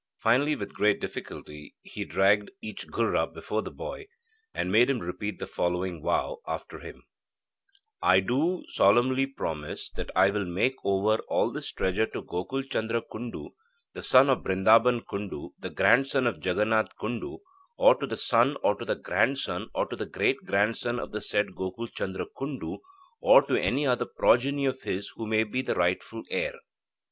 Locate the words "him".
4.89-4.97, 6.79-7.03